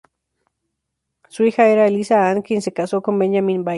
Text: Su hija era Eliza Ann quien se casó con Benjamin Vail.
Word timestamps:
Su 1.29 1.43
hija 1.43 1.67
era 1.67 1.85
Eliza 1.85 2.27
Ann 2.27 2.41
quien 2.41 2.63
se 2.63 2.73
casó 2.73 3.03
con 3.03 3.19
Benjamin 3.19 3.63
Vail. 3.63 3.69